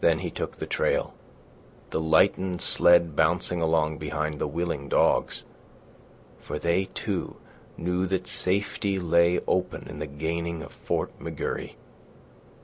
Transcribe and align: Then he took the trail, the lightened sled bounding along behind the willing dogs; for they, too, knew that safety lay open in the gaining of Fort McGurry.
Then 0.00 0.18
he 0.18 0.30
took 0.32 0.56
the 0.56 0.66
trail, 0.66 1.14
the 1.90 2.00
lightened 2.00 2.60
sled 2.60 3.14
bounding 3.14 3.62
along 3.62 3.96
behind 3.98 4.40
the 4.40 4.48
willing 4.48 4.88
dogs; 4.88 5.44
for 6.40 6.58
they, 6.58 6.86
too, 6.94 7.36
knew 7.76 8.06
that 8.06 8.26
safety 8.26 8.98
lay 8.98 9.38
open 9.46 9.86
in 9.88 10.00
the 10.00 10.08
gaining 10.08 10.62
of 10.62 10.72
Fort 10.72 11.16
McGurry. 11.20 11.76